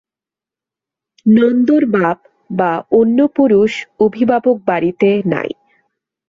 [1.25, 2.19] নন্দর বাপ
[2.49, 3.71] বা অন্য পুরুষ
[3.99, 5.49] অভিভাবক বাড়িতে নাই।